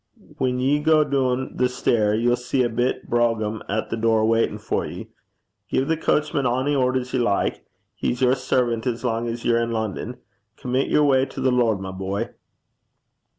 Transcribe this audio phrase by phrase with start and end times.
[0.39, 4.57] Whan ye gang doon the stair, ye'll see a bit brougham at the door waitin'
[4.57, 5.09] for ye.
[5.69, 7.63] Gie the coachman ony orders ye like.
[7.93, 10.17] He's your servant as lang 's ye're in London.
[10.57, 12.31] Commit yer way to the Lord, my boy.'